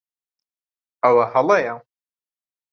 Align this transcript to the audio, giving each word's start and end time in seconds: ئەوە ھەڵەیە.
ئەوە 1.03 1.23
ھەڵەیە. 1.33 1.75